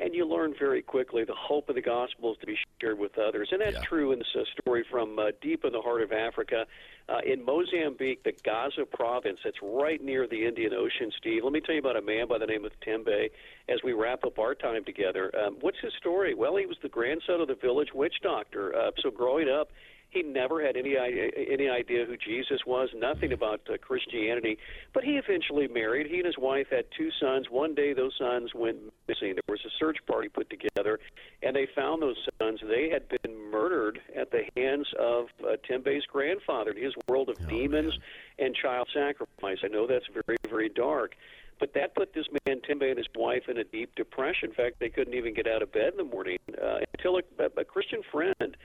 [0.00, 3.18] and you learn very quickly the hope of the gospel is to be shared with
[3.18, 3.48] others.
[3.50, 3.82] And that's yeah.
[3.82, 6.66] true in this uh, story from uh, deep in the heart of Africa.
[7.08, 11.42] Uh, in Mozambique, the Gaza province, that's right near the Indian Ocean, Steve.
[11.42, 13.30] Let me tell you about a man by the name of Tembe
[13.68, 15.32] as we wrap up our time together.
[15.36, 16.34] Um, what's his story?
[16.34, 18.76] Well, he was the grandson of the village witch doctor.
[18.76, 19.70] Uh, so growing up,
[20.10, 24.58] he never had any any idea who Jesus was, nothing about uh, Christianity.
[24.94, 26.06] But he eventually married.
[26.06, 27.46] He and his wife had two sons.
[27.50, 29.34] One day, those sons went missing.
[29.34, 30.98] There was a search party put together,
[31.42, 32.60] and they found those sons.
[32.66, 36.70] They had been murdered at the hands of uh, Tembe's grandfather.
[36.70, 37.98] in His world of oh, demons
[38.38, 38.46] man.
[38.46, 39.58] and child sacrifice.
[39.62, 41.14] I know that's very, very dark.
[41.60, 44.50] But that put this man, Tembe, and his wife in a deep depression.
[44.50, 47.60] In fact, they couldn't even get out of bed in the morning uh, until a,
[47.60, 48.56] a Christian friend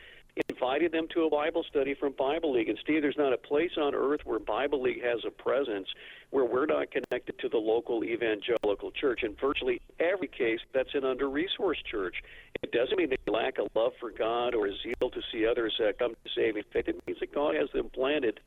[0.49, 2.69] invited them to a Bible study from Bible League.
[2.69, 5.87] And Steve, there's not a place on earth where Bible League has a presence
[6.31, 9.21] where we're not connected to the local evangelical church.
[9.23, 12.15] In virtually every case, that's an under resourced church.
[12.63, 15.79] It doesn't mean they lack a love for God or a zeal to see others
[15.79, 16.87] uh, come to saving faith.
[16.87, 18.39] It means that God has them planted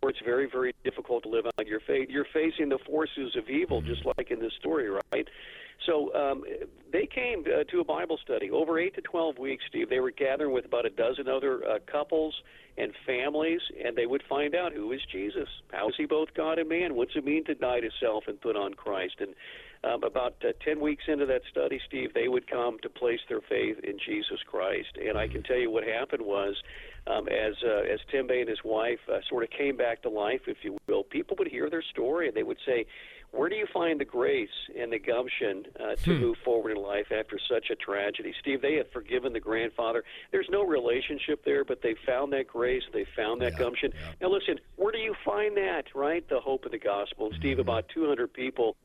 [0.00, 2.08] where it's very, very difficult to live out your faith.
[2.10, 5.28] You're facing the forces of evil, just like in this story, right?
[5.86, 6.44] So um,
[6.92, 9.64] they came uh, to a Bible study over eight to twelve weeks.
[9.68, 12.34] Steve, they were gathering with about a dozen other uh, couples
[12.76, 16.58] and families, and they would find out who is Jesus, how is he both God
[16.58, 19.34] and man, what's it mean to die to self and put on Christ, and
[19.84, 23.42] um, about uh, 10 weeks into that study, Steve, they would come to place their
[23.42, 24.88] faith in Jesus Christ.
[24.96, 26.56] And I can tell you what happened was,
[27.06, 30.58] um, as uh, as and his wife uh, sort of came back to life, if
[30.62, 32.86] you will, people would hear their story and they would say,
[33.34, 36.20] where do you find the grace and the gumption uh, to hmm.
[36.20, 38.32] move forward in life after such a tragedy?
[38.40, 40.04] Steve, they have forgiven the grandfather.
[40.30, 42.82] There's no relationship there, but they found that grace.
[42.92, 43.92] They found that yeah, gumption.
[43.94, 44.12] Yeah.
[44.22, 46.26] Now, listen, where do you find that, right?
[46.28, 47.26] The hope of the gospel.
[47.26, 47.68] And, Steve, mm-hmm.
[47.68, 48.76] about 200 people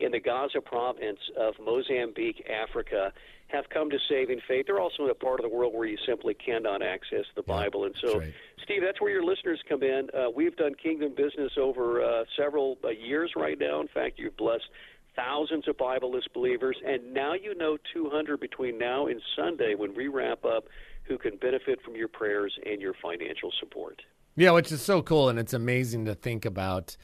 [0.00, 3.12] in the Gaza province of Mozambique, Africa,
[3.48, 4.66] have come to saving faith.
[4.66, 7.84] They're also in a part of the world where you simply cannot access the Bible.
[7.84, 8.32] And so, right.
[8.62, 10.08] Steve, that's where your listeners come in.
[10.12, 13.80] Uh, we've done kingdom business over uh, several uh, years right now.
[13.80, 14.68] In fact, you've blessed
[15.14, 20.08] thousands of Bibleless believers, and now you know 200 between now and Sunday when we
[20.08, 20.64] wrap up
[21.04, 24.02] who can benefit from your prayers and your financial support.
[24.34, 26.96] Yeah, which is so cool, and it's amazing to think about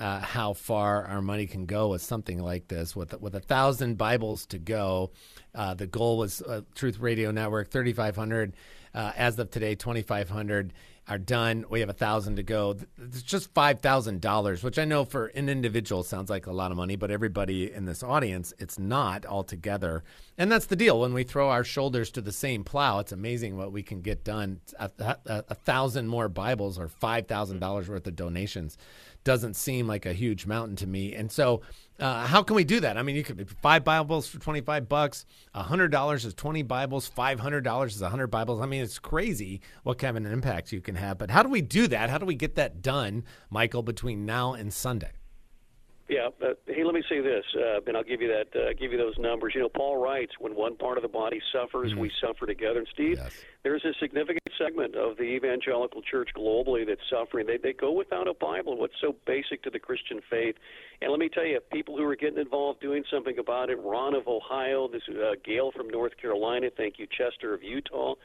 [0.00, 2.96] uh, how far our money can go with something like this.
[2.96, 5.10] With with a thousand Bibles to go,
[5.54, 8.54] uh, the goal was uh, Truth Radio Network thirty five hundred.
[8.92, 10.72] Uh, as of today, twenty five hundred
[11.10, 11.64] are done.
[11.68, 12.76] We have a thousand to go.
[12.96, 16.70] It's just five thousand dollars, which I know for an individual sounds like a lot
[16.70, 20.04] of money, but everybody in this audience, it's not altogether.
[20.38, 21.00] And that's the deal.
[21.00, 24.24] When we throw our shoulders to the same plow, it's amazing what we can get
[24.24, 24.60] done.
[24.78, 28.78] A, a, a thousand more Bibles or five thousand dollars worth of donations
[29.24, 31.14] doesn't seem like a huge mountain to me.
[31.14, 31.62] And so,
[31.98, 32.96] uh, how can we do that?
[32.96, 35.26] I mean, you could five Bibles for twenty five bucks.
[35.54, 37.06] hundred dollars is twenty Bibles.
[37.06, 38.60] Five hundred dollars is hundred Bibles.
[38.60, 41.18] I mean, it's crazy what kind of an impact you can have.
[41.18, 42.10] But how do we do that?
[42.10, 45.12] How do we get that done, Michael, between now and Sunday?
[46.10, 46.30] Yeah.
[46.42, 48.60] Uh, hey, let me say this, uh, and I'll give you that.
[48.60, 49.52] Uh, give you those numbers.
[49.54, 52.00] You know, Paul writes, "When one part of the body suffers, mm-hmm.
[52.00, 53.32] we suffer together." And Steve, yes.
[53.62, 57.46] there's a significant segment of the evangelical church globally that's suffering.
[57.46, 58.76] They they go without a Bible.
[58.76, 60.56] What's so basic to the Christian faith?
[61.00, 63.76] And let me tell you, people who are getting involved, doing something about it.
[63.76, 66.70] Ron of Ohio, this uh, Gail from North Carolina.
[66.76, 68.16] Thank you, Chester of Utah.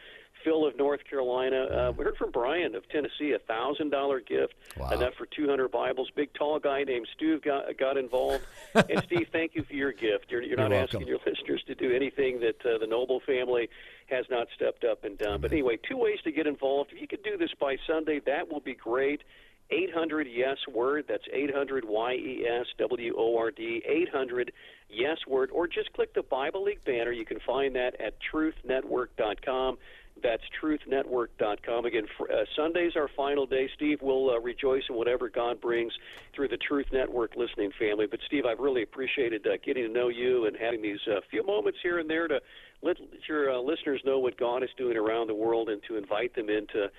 [0.45, 1.63] Phil of North Carolina.
[1.63, 4.91] Uh, we heard from Brian of Tennessee, a thousand dollar gift, wow.
[4.91, 6.09] enough for two hundred Bibles.
[6.15, 8.45] Big tall guy named Stu got got involved.
[8.75, 10.27] and Steve, thank you for your gift.
[10.29, 13.69] You're, you're not you're asking your listeners to do anything that uh, the Noble family
[14.05, 15.41] has not stepped up and done.
[15.41, 16.91] But anyway, two ways to get involved.
[16.93, 19.23] If you could do this by Sunday, that will be great.
[19.71, 24.51] 800 yes word that's 800 y e s w o r d 800
[24.91, 29.79] yes word or just click the bible league banner you can find that at truthnetwork.com
[30.21, 31.85] that's truthnetwork.com.
[31.85, 33.69] Again, uh, Sunday's our final day.
[33.75, 35.93] Steve We'll uh, rejoice in whatever God brings
[36.33, 38.07] through the Truth Network listening family.
[38.09, 41.45] But, Steve, I've really appreciated uh, getting to know you and having these uh, few
[41.45, 42.39] moments here and there to
[42.81, 42.97] let
[43.27, 46.49] your uh, listeners know what God is doing around the world and to invite them
[46.49, 46.89] into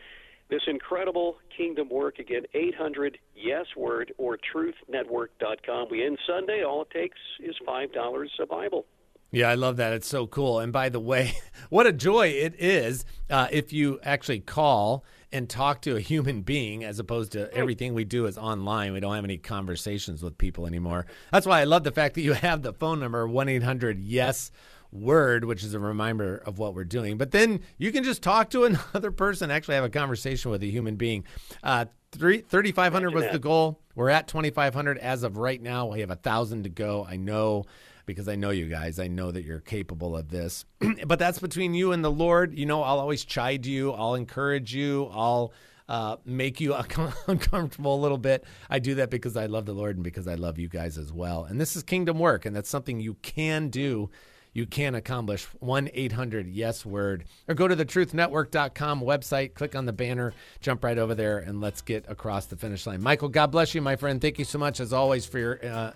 [0.48, 2.18] this incredible kingdom work.
[2.18, 5.88] Again, 800 Yes Word or truthnetwork.com.
[5.90, 6.62] We end Sunday.
[6.64, 8.86] All it takes is $5 a Bible.
[9.30, 9.92] Yeah, I love that.
[9.92, 10.60] It's so cool.
[10.60, 11.36] And by the way,
[11.68, 16.42] what a joy it is uh, if you actually call and talk to a human
[16.42, 18.92] being as opposed to everything we do is online.
[18.92, 21.06] We don't have any conversations with people anymore.
[21.32, 24.52] That's why I love the fact that you have the phone number 1 800 YES
[24.92, 27.18] word, which is a reminder of what we're doing.
[27.18, 30.70] But then you can just talk to another person, actually have a conversation with a
[30.70, 31.24] human being.
[31.62, 33.80] Uh, 3,500 was the goal.
[33.94, 35.86] We're at 2,500 as of right now.
[35.86, 37.06] We have a 1,000 to go.
[37.06, 37.64] I know
[38.06, 38.98] because I know you guys.
[38.98, 40.64] I know that you're capable of this.
[41.06, 42.56] but that's between you and the Lord.
[42.56, 45.52] You know, I'll always chide you, I'll encourage you, I'll
[45.88, 46.74] uh, make you
[47.26, 48.44] uncomfortable a little bit.
[48.70, 51.12] I do that because I love the Lord and because I love you guys as
[51.12, 51.44] well.
[51.44, 54.10] And this is kingdom work, and that's something you can do.
[54.56, 57.26] You can accomplish 1 800 Yes Word.
[57.46, 61.60] Or go to the truthnetwork.com website, click on the banner, jump right over there, and
[61.60, 63.02] let's get across the finish line.
[63.02, 64.18] Michael, God bless you, my friend.
[64.18, 65.92] Thank you so much, as always, for your uh,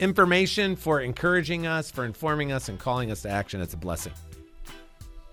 [0.00, 3.62] information, for encouraging us, for informing us, and calling us to action.
[3.62, 4.12] It's a blessing.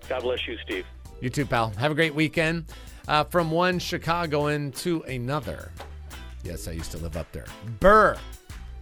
[0.08, 0.86] God bless you, Steve.
[1.20, 1.74] You too, pal.
[1.76, 2.64] Have a great weekend.
[3.06, 5.72] Uh, from one Chicagoan to another.
[6.42, 7.44] Yes, I used to live up there.
[7.80, 8.16] Burr.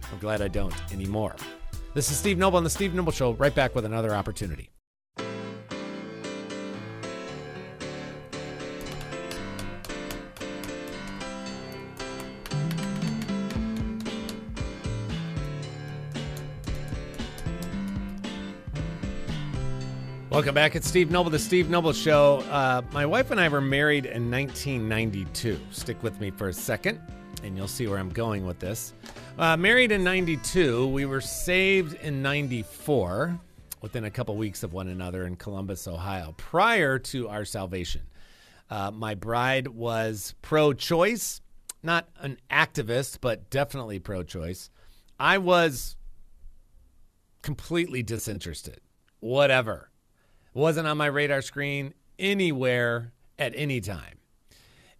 [0.09, 1.35] I'm glad I don't anymore.
[1.93, 4.69] This is Steve Noble on The Steve Noble Show, right back with another opportunity.
[20.29, 20.77] Welcome back.
[20.77, 22.37] It's Steve Noble, the Steve Noble Show.
[22.49, 25.59] Uh, my wife and I were married in 1992.
[25.71, 27.01] Stick with me for a second,
[27.43, 28.93] and you'll see where I'm going with this.
[29.37, 30.87] Uh, married in 92.
[30.87, 33.39] We were saved in 94,
[33.81, 38.01] within a couple weeks of one another in Columbus, Ohio, prior to our salvation.
[38.69, 41.41] Uh, my bride was pro choice,
[41.81, 44.69] not an activist, but definitely pro choice.
[45.19, 45.95] I was
[47.41, 48.81] completely disinterested.
[49.19, 49.89] Whatever
[50.53, 54.19] wasn't on my radar screen anywhere at any time.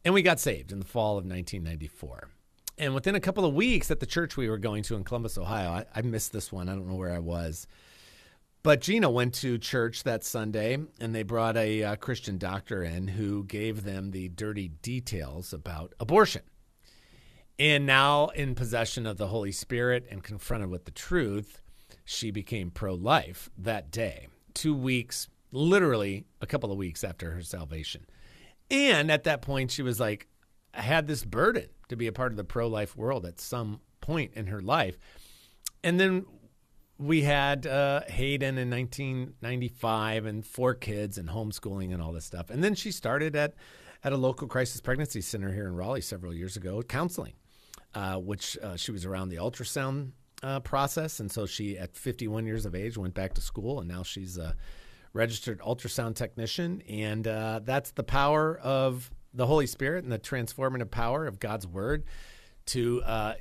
[0.04, 2.30] And we got saved in the fall of 1994.
[2.78, 5.38] And within a couple of weeks at the church we were going to in Columbus,
[5.38, 6.70] Ohio, I, I missed this one.
[6.70, 7.68] I don't know where I was.
[8.64, 13.08] But Gina went to church that Sunday, and they brought a uh, Christian doctor in
[13.08, 16.44] who gave them the dirty details about abortion.
[17.58, 21.62] And now, in possession of the Holy Spirit and confronted with the truth,
[22.06, 24.28] she became pro life that day.
[24.54, 28.06] Two weeks literally a couple of weeks after her salvation.
[28.70, 30.28] And at that point, she was like,
[30.74, 34.32] had this burden to be a part of the pro life world at some point
[34.36, 34.98] in her life.
[35.84, 36.26] And then
[36.98, 42.50] we had uh, Hayden in 1995 and four kids and homeschooling and all this stuff.
[42.50, 43.56] And then she started at,
[44.04, 47.34] at a local crisis pregnancy center here in Raleigh several years ago, counseling.
[47.94, 50.12] uh, which uh, she was around the ultrasound
[50.44, 51.20] uh, process.
[51.20, 54.38] And so she, at 51 years of age, went back to school, and now she's
[54.38, 54.56] a
[55.14, 56.82] registered ultrasound technician.
[56.90, 61.68] And uh, that's the power of the Holy Spirit and the transformative power of God's
[61.68, 62.04] Word
[62.68, 63.34] to uh,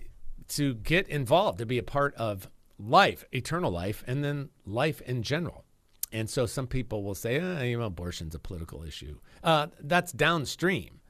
[0.48, 2.48] to get involved, to be a part of
[2.78, 5.64] life, eternal life, and then life in general.
[6.12, 9.18] And so some people will say, eh, you know, abortion's a political issue.
[9.44, 11.00] Uh, that's downstream.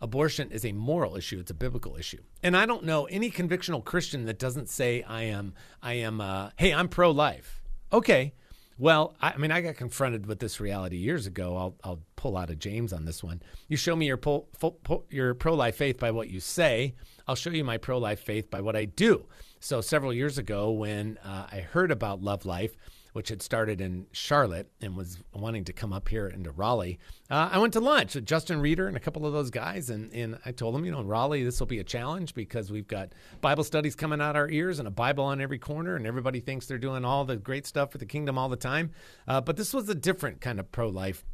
[0.00, 1.40] Abortion is a moral issue.
[1.40, 2.22] It's a biblical issue.
[2.42, 6.50] And I don't know any convictional Christian that doesn't say, I am, I am, uh,
[6.56, 7.60] hey, I'm pro life.
[7.92, 8.32] Okay.
[8.78, 11.56] Well, I, I, mean, I got confronted with this reality years ago.
[11.56, 13.42] I'll, I'll pull out of James on this one.
[13.66, 16.94] You show me your, po, po, your pro life faith by what you say.
[17.26, 19.26] I'll show you my pro life faith by what I do.
[19.60, 22.76] So, several years ago, when uh, I heard about Love Life,
[23.12, 26.98] which had started in Charlotte and was wanting to come up here into Raleigh,
[27.30, 29.90] uh, I went to lunch with Justin Reeder and a couple of those guys.
[29.90, 32.88] And, and I told them, you know, Raleigh, this will be a challenge because we've
[32.88, 36.40] got Bible studies coming out our ears and a Bible on every corner, and everybody
[36.40, 38.90] thinks they're doing all the great stuff for the kingdom all the time.
[39.26, 41.24] Uh, but this was a different kind of pro life.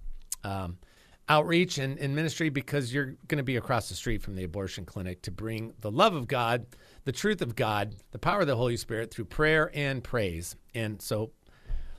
[0.42, 0.78] Um,
[1.28, 4.84] outreach and, and ministry because you're going to be across the street from the abortion
[4.84, 6.66] clinic to bring the love of God,
[7.04, 10.56] the truth of God, the power of the Holy Spirit through prayer and praise.
[10.74, 11.30] And so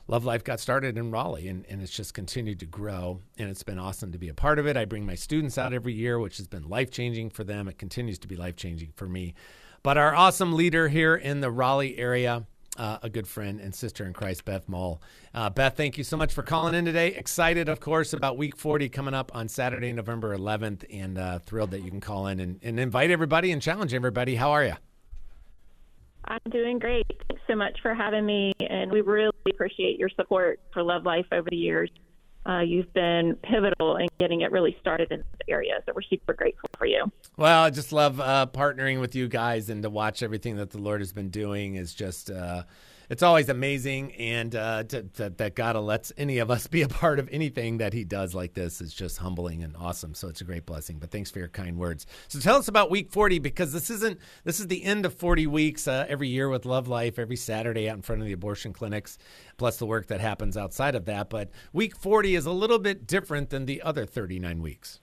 [0.07, 3.21] Love Life got started in Raleigh and, and it's just continued to grow.
[3.39, 4.77] And it's been awesome to be a part of it.
[4.77, 7.67] I bring my students out every year, which has been life changing for them.
[7.67, 9.33] It continues to be life changing for me.
[9.81, 12.45] But our awesome leader here in the Raleigh area,
[12.77, 15.01] uh, a good friend and sister in Christ, Beth Mull.
[15.33, 17.07] Uh, Beth, thank you so much for calling in today.
[17.09, 21.71] Excited, of course, about week 40 coming up on Saturday, November 11th, and uh, thrilled
[21.71, 24.35] that you can call in and, and invite everybody and challenge everybody.
[24.35, 24.75] How are you?
[26.27, 27.05] I'm doing great.
[27.27, 31.27] Thanks so much for having me, and we really appreciate your support for Love Life
[31.31, 31.89] over the years.
[32.47, 36.33] Uh, you've been pivotal in getting it really started in this area, so we're super
[36.33, 37.11] grateful for you.
[37.37, 40.77] Well, I just love uh, partnering with you guys and to watch everything that the
[40.77, 42.29] Lord has been doing is just.
[42.29, 42.63] Uh,
[43.09, 46.87] it's always amazing, and uh, to, to, that God lets any of us be a
[46.87, 50.13] part of anything that He does like this is just humbling and awesome.
[50.13, 50.97] So it's a great blessing.
[50.99, 52.05] But thanks for your kind words.
[52.27, 55.47] So tell us about Week 40 because this isn't this is the end of 40
[55.47, 58.73] weeks uh, every year with Love Life every Saturday out in front of the abortion
[58.73, 59.17] clinics,
[59.57, 61.29] plus the work that happens outside of that.
[61.29, 64.99] But Week 40 is a little bit different than the other 39 weeks.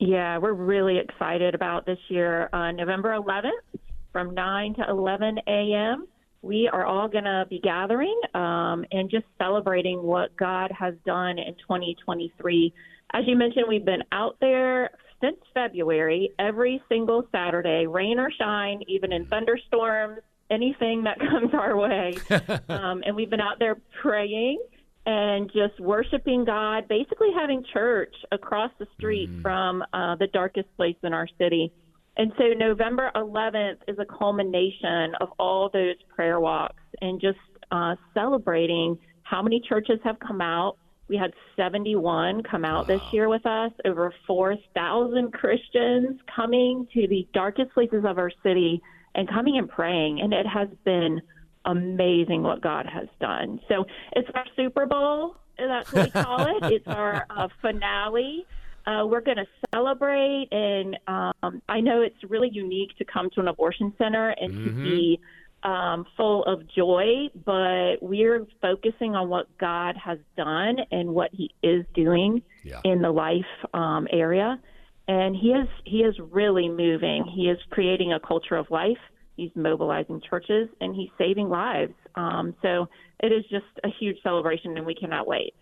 [0.00, 2.48] Yeah, we're really excited about this year.
[2.52, 3.80] Uh, November 11th
[4.12, 6.06] from 9 to 11 a.m
[6.48, 11.38] we are all going to be gathering um, and just celebrating what God has done
[11.38, 12.72] in 2023.
[13.12, 18.80] As you mentioned, we've been out there since February, every single Saturday, rain or shine,
[18.88, 22.14] even in thunderstorms, anything that comes our way.
[22.70, 24.58] um, and we've been out there praying
[25.04, 29.42] and just worshiping God, basically having church across the street mm.
[29.42, 31.72] from uh, the darkest place in our city.
[32.18, 37.38] And so November 11th is a culmination of all those prayer walks and just
[37.70, 40.76] uh, celebrating how many churches have come out.
[41.08, 42.96] We had 71 come out wow.
[42.96, 48.82] this year with us, over 4,000 Christians coming to the darkest places of our city
[49.14, 50.20] and coming and praying.
[50.20, 51.22] And it has been
[51.64, 53.60] amazing what God has done.
[53.68, 56.72] So it's our Super Bowl, that's what we call it.
[56.72, 58.46] It's our uh, finale
[58.88, 63.40] uh, we're going to celebrate, and um, I know it's really unique to come to
[63.40, 64.64] an abortion center and mm-hmm.
[64.64, 65.20] to be
[65.62, 71.50] um, full of joy, but we're focusing on what God has done and what He
[71.62, 72.80] is doing yeah.
[72.84, 74.58] in the life um, area,
[75.06, 77.24] and He is He is really moving.
[77.24, 78.96] He is creating a culture of life.
[79.36, 81.94] He's mobilizing churches and He's saving lives.
[82.14, 82.88] Um, so
[83.20, 85.52] it is just a huge celebration, and we cannot wait.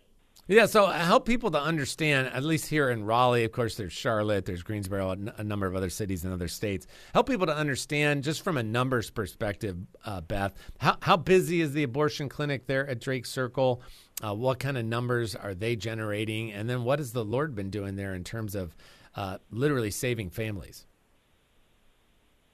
[0.48, 4.44] Yeah, so help people to understand, at least here in Raleigh, of course, there's Charlotte,
[4.44, 6.86] there's Greensboro, a number of other cities and other states.
[7.12, 11.72] Help people to understand, just from a numbers perspective, uh, Beth, how, how busy is
[11.72, 13.82] the abortion clinic there at Drake Circle?
[14.22, 16.52] Uh, what kind of numbers are they generating?
[16.52, 18.76] And then what has the Lord been doing there in terms of
[19.16, 20.86] uh, literally saving families?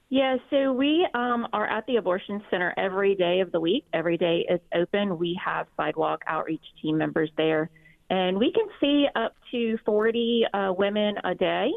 [0.09, 3.85] Yeah, so we um, are at the abortion center every day of the week.
[3.93, 5.19] Every day is open.
[5.19, 7.69] We have sidewalk outreach team members there
[8.09, 11.71] and we can see up to 40 uh, women a day.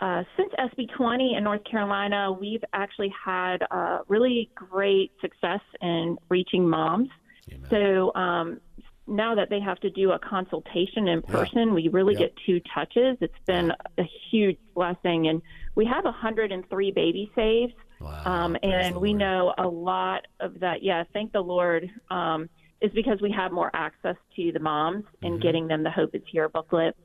[0.00, 6.16] Uh, since SB 20 in North Carolina, we've actually had uh, really great success in
[6.30, 7.10] reaching moms.
[7.52, 7.68] Amen.
[7.68, 8.60] So um,
[9.06, 11.74] now that they have to do a consultation in person, yeah.
[11.74, 13.18] we really get two touches.
[13.20, 15.28] It's been a huge blessing.
[15.28, 15.42] And
[15.74, 17.74] we have 103 baby saves.
[18.00, 18.22] Wow.
[18.24, 20.82] Um, and we know a lot of that.
[20.82, 21.90] Yeah, thank the Lord.
[22.10, 22.48] Um,
[22.80, 25.42] is because we have more access to the moms and mm-hmm.
[25.42, 26.96] getting them the Hope is Here booklet.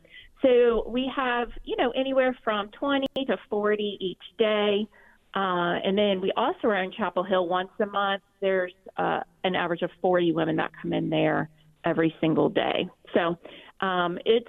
[0.41, 4.87] So we have, you know, anywhere from 20 to 40 each day.
[5.33, 8.21] Uh, and then we also are in Chapel Hill once a month.
[8.41, 11.49] There's uh, an average of 40 women that come in there
[11.83, 12.87] every single day.
[13.13, 13.37] So
[13.85, 14.47] um, it's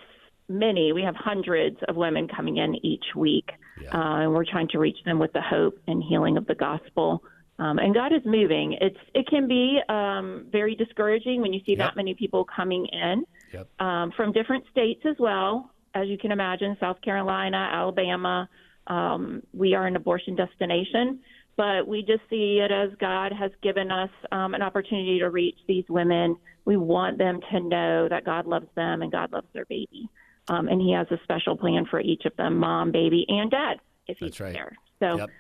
[0.48, 0.92] many.
[0.92, 3.50] We have hundreds of women coming in each week,
[3.80, 3.90] Yeah.
[3.90, 7.22] uh, and we're trying to reach them with the hope and healing of the gospel.
[7.58, 8.76] Um, and God is moving.
[8.80, 11.78] It's it can be um, very discouraging when you see Yep.
[11.78, 13.68] that many people coming in Yep.
[13.80, 18.48] um, from different states as well, as you can imagine, South Carolina, Alabama.
[18.88, 21.20] Um, we are an abortion destination,
[21.56, 25.58] but we just see it as God has given us um, an opportunity to reach
[25.66, 26.36] these women.
[26.66, 30.08] We want them to know that God loves them and God loves their baby.
[30.48, 33.78] Um, and He has a special plan for each of them mom, baby, and dad,
[34.06, 34.52] if He's That's right.
[34.52, 34.72] there.
[35.00, 35.30] So, Yep.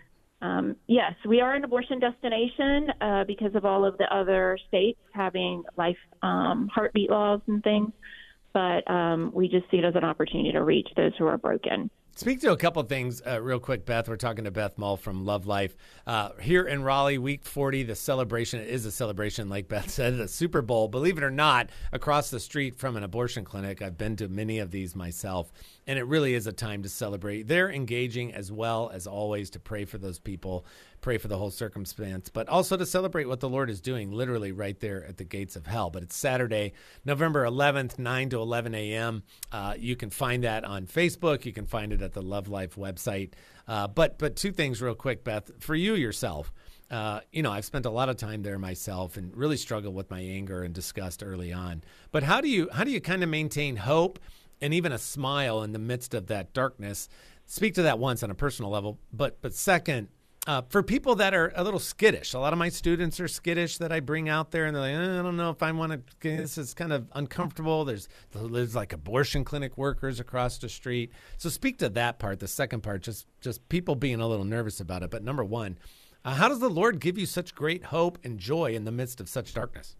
[0.42, 4.98] Um, yes, we are an abortion destination uh, because of all of the other states
[5.12, 7.90] having life um, heartbeat laws and things.
[8.52, 11.90] But um, we just see it as an opportunity to reach those who are broken.
[12.18, 14.08] Speak to a couple things uh, real quick, Beth.
[14.08, 15.76] We're talking to Beth Mull from Love Life.
[16.06, 20.26] Uh, here in Raleigh, week 40, the celebration is a celebration, like Beth said, the
[20.26, 20.88] Super Bowl.
[20.88, 24.60] Believe it or not, across the street from an abortion clinic, I've been to many
[24.60, 25.52] of these myself,
[25.86, 27.48] and it really is a time to celebrate.
[27.48, 30.64] They're engaging as well as always to pray for those people,
[31.06, 34.50] pray for the whole circumstance, but also to celebrate what the Lord is doing literally
[34.50, 35.88] right there at the gates of hell.
[35.88, 36.72] But it's Saturday,
[37.04, 39.22] November 11th, 9 to 11 a.m.
[39.52, 41.44] Uh, you can find that on Facebook.
[41.44, 43.34] You can find it at the Love Life website.
[43.68, 46.52] Uh, but but two things real quick, Beth, for you yourself.
[46.90, 50.10] Uh, you know, I've spent a lot of time there myself and really struggled with
[50.10, 51.84] my anger and disgust early on.
[52.10, 54.18] But how do you how do you kind of maintain hope
[54.60, 57.08] and even a smile in the midst of that darkness?
[57.46, 60.08] Speak to that once on a personal level, but but second,
[60.46, 63.78] uh, for people that are a little skittish, a lot of my students are skittish
[63.78, 65.92] that I bring out there, and they're like, "Eh, I don't know if I want
[65.92, 66.02] to.
[66.20, 67.84] This is kind of uncomfortable.
[67.84, 71.10] There's there's like abortion clinic workers across the street.
[71.36, 72.38] So speak to that part.
[72.38, 75.10] The second part, just just people being a little nervous about it.
[75.10, 75.78] But number one,
[76.24, 79.20] uh, how does the Lord give you such great hope and joy in the midst
[79.20, 79.96] of such darkness?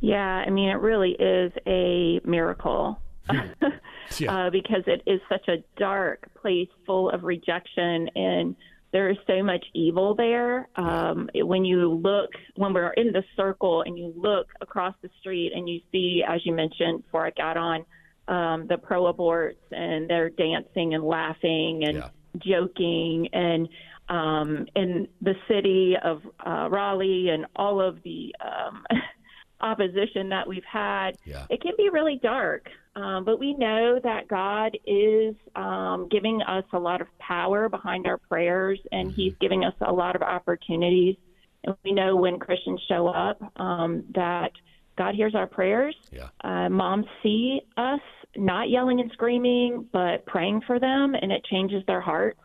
[0.00, 4.32] Yeah, I mean, it really is a miracle Yeah.
[4.46, 8.56] uh, because it is such a dark place full of rejection and
[8.92, 10.68] there is so much evil there.
[10.76, 15.52] Um, when you look, when we're in the circle and you look across the street
[15.54, 17.84] and you see, as you mentioned before I got on,
[18.28, 22.08] um, the pro aborts and they're dancing and laughing and Yeah.
[22.38, 23.68] joking and
[24.08, 28.84] um, in the city of uh, Raleigh and all of the um,
[29.60, 31.46] opposition that we've had, Yeah.
[31.50, 32.68] it can be really dark.
[32.94, 38.06] Um, but we know that God is um, giving us a lot of power behind
[38.06, 41.16] our prayers, and He's giving us a lot of opportunities.
[41.64, 44.52] And we know when Christians show up um, that
[44.96, 45.94] God hears our prayers.
[46.10, 46.28] Yeah.
[46.42, 48.00] Uh, moms see us
[48.34, 52.38] not yelling and screaming, but praying for them, and it changes their hearts.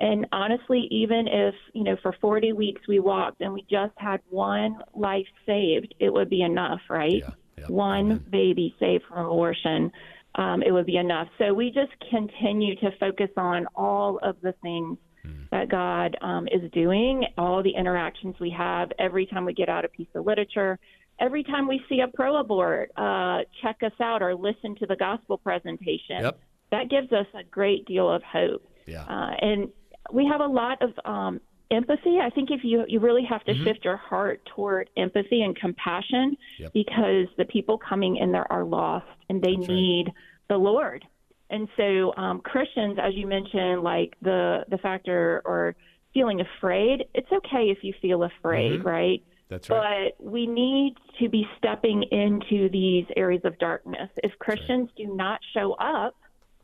[0.00, 4.20] And honestly, even if, you know, for 40 weeks we walked and we just had
[4.30, 7.14] one life saved, it would be enough, right?
[7.14, 7.66] Yeah, yeah.
[7.66, 8.24] One Amen.
[8.30, 9.90] baby saved from abortion,
[10.36, 11.28] um, it would be enough.
[11.38, 15.44] So we just continue to focus on all of the things Hmm.
[15.50, 19.84] that God um, is doing, all the interactions we have every time we get out
[19.84, 20.78] a piece of literature.
[21.20, 24.96] Every time we see a pro abort, uh, check us out or listen to the
[24.96, 26.20] gospel presentation.
[26.20, 26.40] Yep.
[26.70, 28.64] That gives us a great deal of hope.
[28.86, 29.02] Yeah.
[29.02, 29.68] Uh, and
[30.12, 31.40] we have a lot of um,
[31.70, 32.18] empathy.
[32.20, 36.36] I think if you you really have to shift your heart toward empathy and compassion
[36.58, 36.72] Yep.
[36.72, 39.74] because the people coming in there are lost and they That's right.
[39.74, 40.12] need
[40.48, 41.04] the Lord.
[41.50, 45.74] And so um, Christians, as you mentioned, like the the factor or
[46.14, 48.84] feeling afraid, it's okay if you feel afraid, Mhm.
[48.84, 49.22] right?
[49.48, 50.12] That's right.
[50.18, 54.10] But we need to be stepping into these areas of darkness.
[54.22, 56.14] If Christians do not show up,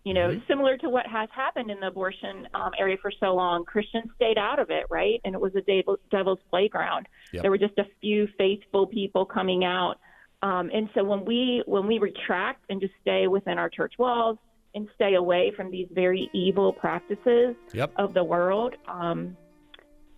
[0.05, 0.46] you know, Mm-hmm.
[0.46, 4.38] similar to what has happened in the abortion um, area for so long, Christians stayed
[4.38, 5.20] out of it, right?
[5.24, 5.62] And it was a
[6.11, 7.07] devil's playground.
[7.32, 7.42] Yep.
[7.42, 9.96] There were just a few faithful people coming out,
[10.42, 14.36] um, and so when we when we retract and just stay within our church walls
[14.74, 17.92] and stay away from these very evil practices Yep.
[17.96, 19.36] of the world, um,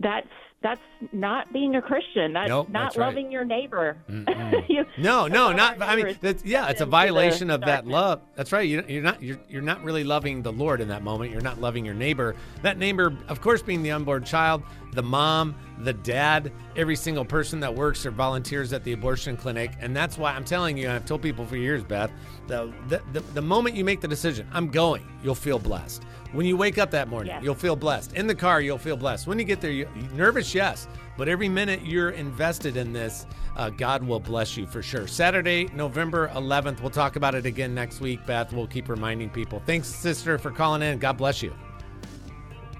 [0.01, 0.26] that's
[0.63, 0.81] that's
[1.13, 2.33] not being a Christian.
[2.33, 3.07] That's Nope, not that's right.
[3.09, 3.97] loving your neighbor.
[4.69, 5.81] You- No, no, not.
[5.83, 8.21] I mean, that's, yeah, it's a violation of that love.
[8.35, 8.69] That's right.
[8.69, 9.23] You're, you're not.
[9.23, 11.31] You're, you're not really loving the Lord in that moment.
[11.31, 12.35] You're not loving your neighbor.
[12.63, 14.63] That neighbor, of course, being the unborn child,
[14.97, 19.70] the mom, the dad, every single person that works or volunteers at the abortion clinic,
[19.78, 20.86] and that's why I'm telling you.
[20.86, 22.11] And I've told people for years, Beth.
[22.49, 25.07] The the, the, the moment you make the decision, I'm going.
[25.22, 26.03] You'll feel blessed.
[26.32, 27.44] When you wake up that morning, Yes.
[27.44, 28.14] you'll feel blessed.
[28.14, 29.26] In the car, you'll feel blessed.
[29.26, 33.26] When you get there, you nervous, yes, but every minute you're invested in this,
[33.57, 35.07] uh, God will bless you for sure.
[35.07, 36.80] Saturday, November 11th.
[36.80, 38.24] We'll talk about it again next week.
[38.26, 39.62] Beth, we'll keep reminding people.
[39.66, 40.99] Thanks, sister, for calling in.
[40.99, 41.55] God bless you.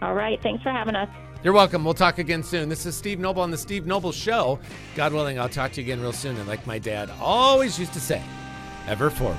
[0.03, 0.41] All right.
[0.43, 1.09] Thanks for having us.
[1.47, 1.85] You're welcome.
[1.85, 2.69] We'll talk again soon.
[2.69, 4.59] This is Steve Noble on the Steve Noble Show.
[4.97, 6.37] God willing, I'll talk to you again real soon.
[6.39, 8.21] And like my dad always used to say,
[8.89, 9.37] ever forward.